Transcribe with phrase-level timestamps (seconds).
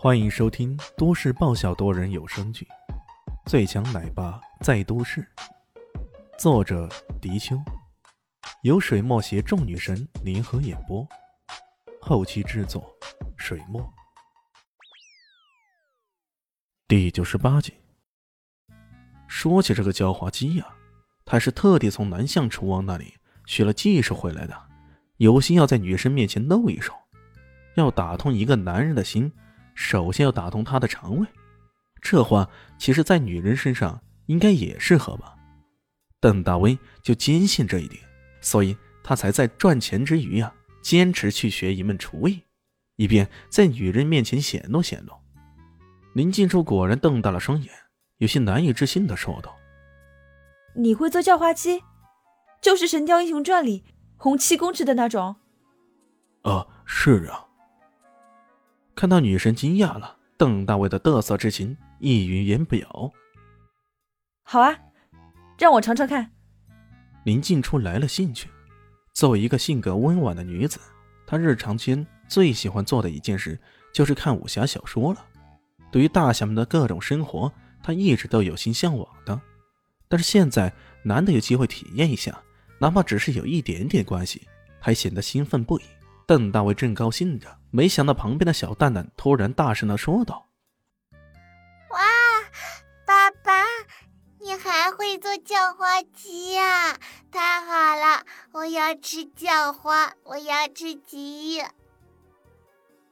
[0.00, 2.64] 欢迎收听都市爆笑多人有声剧
[3.50, 5.20] 《最强奶爸在都市》，
[6.38, 6.88] 作者：
[7.20, 7.60] 迪秋，
[8.62, 11.04] 由水墨携众女神联合演播，
[12.00, 12.88] 后期制作：
[13.36, 13.92] 水墨。
[16.86, 17.74] 第九十八集。
[19.26, 20.66] 说起这个浇花鸡呀，
[21.24, 23.14] 他是特地从南向厨王那里
[23.46, 24.56] 学了技术回来的，
[25.16, 26.94] 有心要在女生面前露一手，
[27.74, 29.32] 要打通一个男人的心。
[29.80, 31.26] 首先要打通他的肠胃，
[32.02, 35.36] 这话其实，在女人身上应该也适合吧？
[36.20, 38.02] 邓大威就坚信这一点，
[38.40, 40.52] 所以他才在赚钱之余啊，
[40.82, 42.42] 坚持去学一门厨艺，
[42.96, 45.12] 以便在女人面前显露显露。
[46.12, 47.72] 林静初果然瞪大了双眼，
[48.16, 49.56] 有些难以置信的说道
[50.74, 51.84] ：“你会做叫花鸡，
[52.60, 53.84] 就是《神雕英雄传》里
[54.16, 55.36] 洪七公吃的那种
[56.42, 57.44] ？”“啊，是啊。”
[58.98, 63.12] 看到女神惊讶了，邓大卫的得瑟之情溢于言表。
[64.42, 64.76] 好啊，
[65.56, 66.32] 让我尝尝看。
[67.22, 68.48] 林静初来了兴趣。
[69.14, 70.80] 作为一个性格温婉的女子，
[71.28, 73.56] 她日常间最喜欢做的一件事
[73.94, 75.24] 就是看武侠小说了。
[75.92, 79.40] 对于大侠们的各种生活，她一直都有心向往的。
[80.08, 80.74] 但是现在
[81.04, 82.36] 难得有机会体验一下，
[82.80, 84.42] 哪怕只是有一点点关系，
[84.80, 85.82] 还显得兴奋不已。
[86.26, 90.46] 邓大卫正高兴着，没想到旁边的小蛋蛋突然大声的说道
[91.90, 92.00] ：“哇，
[93.06, 93.62] 爸爸，
[94.40, 96.96] 你还会做叫花鸡呀？
[97.30, 101.62] 太好了，我要吃叫花，我要吃鸡。”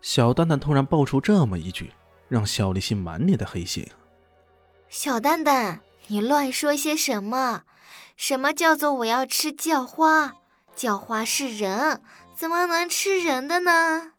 [0.00, 1.92] 小蛋蛋突然爆出这么一句，
[2.28, 3.90] 让小丽心满脸的黑线。
[4.88, 7.62] 小蛋蛋，你乱说些什么？
[8.16, 10.34] 什么叫做我要吃叫花？
[10.76, 12.00] 叫花是人。
[12.36, 14.13] 怎么能吃人的呢？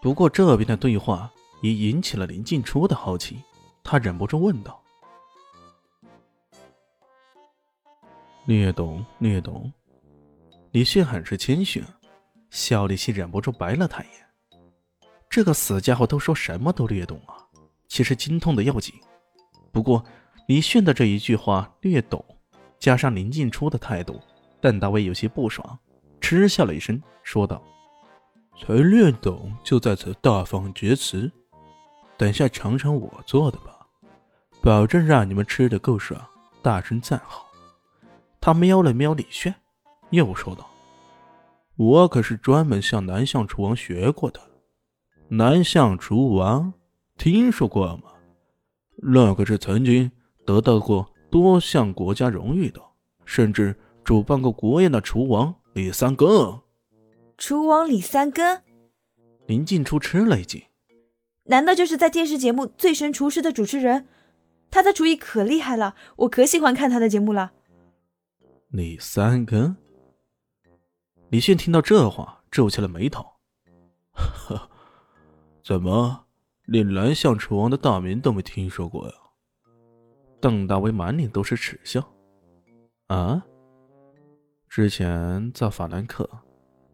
[0.00, 1.30] 不过这边的对话
[1.62, 3.42] 也引起了林静初的好奇，
[3.82, 4.80] 他忍不住问道
[8.46, 9.72] ：“略懂，略懂。”
[10.70, 11.82] 李炫很是谦逊，
[12.50, 14.60] 肖立新忍不住白了他一眼。
[15.28, 17.44] 这个死家伙都说什么都略懂啊，
[17.88, 18.94] 其实精通的要紧。
[19.72, 20.02] 不过
[20.46, 22.24] 李炫的这一句话“略懂”，
[22.78, 24.20] 加上林静初的态度，
[24.60, 25.78] 邓大威有些不爽。
[26.20, 27.62] 嗤笑了一声，说道
[28.60, 31.30] ：“才略懂，就在此大放厥词。
[32.16, 33.86] 等下尝尝我做的吧，
[34.62, 36.20] 保证让你们吃的够爽，
[36.62, 37.46] 大声赞好。”
[38.40, 39.54] 他瞄了瞄李炫，
[40.10, 40.68] 又说道
[41.76, 44.40] ：“我可是专门向南向厨王学过的。
[45.28, 46.72] 南向厨王，
[47.16, 48.10] 听说过吗？
[48.96, 50.10] 那可是曾经
[50.44, 52.80] 得到过多项国家荣誉的，
[53.24, 56.60] 甚至主办过国宴的厨王。”李三更，
[57.38, 58.64] 厨王李三根，
[59.46, 60.60] 林静初吃了一惊，
[61.44, 64.08] 难道就是在电视节目《最神厨师》的主持人？
[64.72, 67.52] 他的厨艺可厉害了，我可喜欢看他的节目了。
[68.70, 69.76] 李三根，
[71.30, 73.24] 李迅听到这话皱起了眉头，
[74.10, 74.68] 呵，
[75.62, 76.26] 怎么
[76.64, 79.14] 连蓝象厨王的大名都没听说过呀？
[80.40, 82.12] 邓大为满脸都是耻笑，
[83.06, 83.40] 啊？
[84.68, 86.28] 之前在法兰克，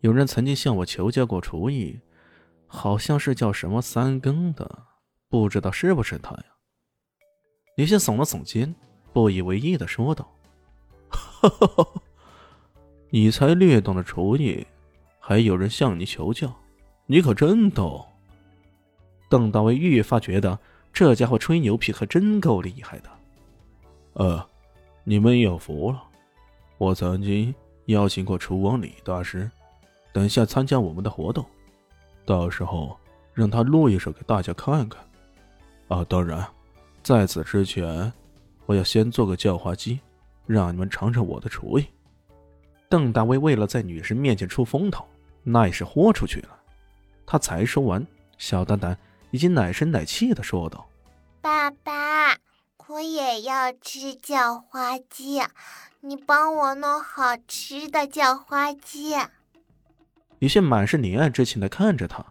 [0.00, 2.00] 有人曾经向我求教过厨艺，
[2.66, 4.86] 好像是叫什么三更的，
[5.28, 6.44] 不知道是不是他呀？
[7.76, 8.74] 李现耸了耸肩，
[9.12, 10.28] 不以为意的说道
[11.10, 11.86] ：“哈哈，
[13.10, 14.66] 你才略懂的厨艺，
[15.18, 16.54] 还有人向你求教，
[17.06, 18.04] 你可真逗。”
[19.28, 20.58] 邓大为愈发觉得
[20.92, 23.10] 这家伙吹牛皮可真够厉害的。
[24.14, 24.48] 呃，
[25.04, 26.02] 你们有福了。
[26.78, 27.54] 我曾经
[27.86, 29.50] 邀请过厨王李大师，
[30.18, 31.46] 等一下参加我们的活动，
[32.26, 32.98] 到时候
[33.32, 35.00] 让他录一首给大家看看。
[35.86, 36.44] 啊，当然，
[37.04, 38.12] 在此之前，
[38.66, 40.00] 我要先做个叫花鸡，
[40.44, 41.86] 让你们尝尝我的厨艺。
[42.88, 45.06] 邓大威为了在女神面前出风头，
[45.44, 46.48] 那也是豁出去了。
[47.24, 48.04] 他才说完，
[48.38, 48.98] 小蛋蛋
[49.30, 50.84] 已经奶声奶气的说道
[51.40, 52.36] ：“爸爸，
[52.88, 55.40] 我也要吃叫花鸡。”
[56.00, 59.14] 你帮我弄好吃的叫花鸡。
[60.38, 62.24] 李现满是怜爱之情的看着他，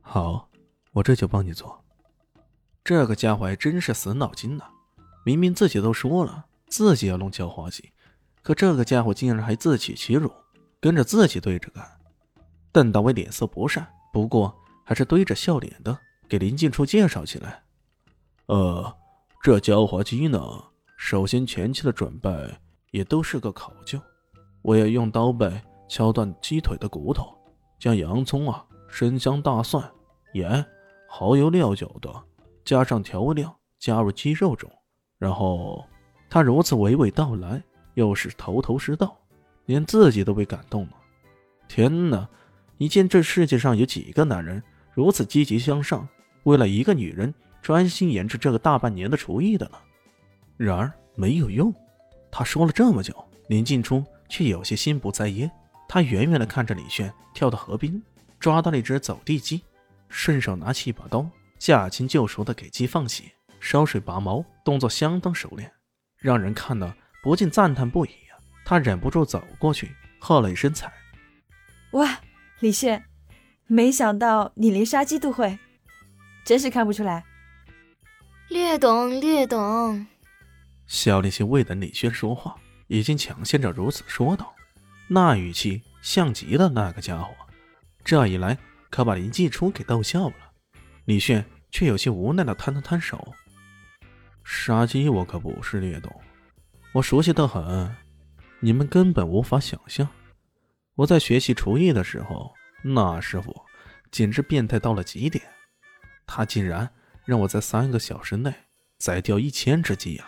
[0.00, 0.48] 好，
[0.92, 1.84] 我这就帮你做。
[2.84, 4.64] 这个家伙还真是死脑筋呢，
[5.24, 7.90] 明明自己都说了自己要弄叫花鸡，
[8.42, 10.30] 可这个家伙竟然还自取其辱，
[10.80, 11.84] 跟着自己对着干。
[12.72, 15.98] 邓大伟脸色不善，不过还是堆着笑脸的
[16.28, 17.62] 给林静初介绍起来。
[18.46, 18.96] 呃，
[19.42, 20.40] 这叫花鸡呢，
[20.96, 22.30] 首先前期的准备。
[22.92, 24.00] 也都是个考究，
[24.62, 25.48] 我要用刀背
[25.88, 27.32] 敲断鸡腿的骨头，
[27.80, 29.82] 将洋葱啊、生姜、大蒜、
[30.34, 30.64] 盐
[31.08, 32.14] 蚝油料酒的，
[32.62, 34.70] 加上调味料，加入鸡肉中，
[35.18, 35.82] 然后
[36.28, 37.60] 他如此娓娓道来，
[37.94, 39.16] 又是头头是道，
[39.64, 40.92] 连自己都被感动了。
[41.66, 42.28] 天哪！
[42.76, 44.62] 你见这世界上有几个男人
[44.92, 46.06] 如此积极向上，
[46.44, 49.78] 为了一个女人专心研制这个大半年的厨艺的呢？
[50.58, 51.74] 然而没有用，
[52.30, 53.14] 他说了这么久，
[53.48, 55.50] 林静初却有些心不在焉。
[55.92, 58.00] 他远远地看着李炫跳到河边，
[58.38, 59.60] 抓到了一只走地鸡，
[60.08, 61.28] 顺手拿起一把刀，
[61.58, 63.24] 驾轻就熟地给鸡放血、
[63.58, 65.72] 烧水、拔毛，动作相当熟练，
[66.16, 66.94] 让人看了
[67.24, 68.36] 不禁赞叹不已呀。
[68.64, 70.92] 他忍不住走过去，喝了一声彩
[71.90, 72.20] ：“哇，
[72.60, 73.04] 李炫，
[73.66, 75.58] 没想到你连杀鸡都会，
[76.44, 77.24] 真是看不出来。”
[78.48, 80.06] 略懂略懂。
[80.86, 82.54] 肖立新未等李轩说话，
[82.86, 84.54] 已经抢先着如此说道。
[85.12, 87.34] 那语气像极了那个家伙，
[88.04, 88.56] 这一来
[88.90, 90.34] 可把林继初给逗笑了。
[91.04, 93.34] 李炫却有些无奈的摊了摊手
[94.44, 96.14] ：“杀鸡我可不是略懂，
[96.92, 97.92] 我熟悉的很，
[98.60, 100.08] 你们根本无法想象。
[100.94, 102.54] 我在学习厨艺的时候，
[102.84, 103.52] 那师傅
[104.12, 105.44] 简直变态到了极点，
[106.24, 106.88] 他竟然
[107.24, 108.54] 让我在三个小时内
[108.98, 110.24] 宰掉一千只鸡呀！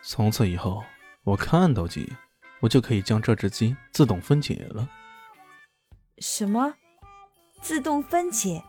[0.00, 0.84] 从此以后，
[1.24, 2.08] 我看到鸡。”
[2.60, 4.88] 我就可以将这只鸡自动分解了。
[6.18, 6.74] 什么？
[7.60, 8.62] 自动分解？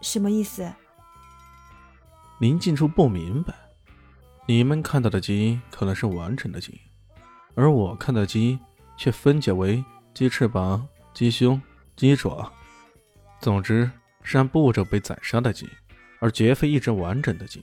[0.00, 0.72] 什么意思？
[2.40, 3.54] 林静初不明白。
[4.46, 6.80] 你们看到的鸡可能是完整的鸡，
[7.54, 8.58] 而我看到的鸡
[8.96, 11.60] 却分解为鸡翅膀、鸡胸、
[11.94, 12.50] 鸡爪，
[13.40, 13.88] 总之
[14.22, 15.68] 是按步骤被宰杀的鸡，
[16.18, 17.62] 而绝非一只完整的鸡。